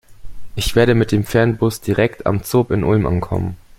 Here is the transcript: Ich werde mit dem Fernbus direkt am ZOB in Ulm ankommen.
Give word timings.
Ich 0.55 0.75
werde 0.75 0.95
mit 0.95 1.11
dem 1.11 1.23
Fernbus 1.25 1.79
direkt 1.79 2.25
am 2.25 2.41
ZOB 2.41 2.71
in 2.71 2.83
Ulm 2.83 3.05
ankommen. 3.05 3.55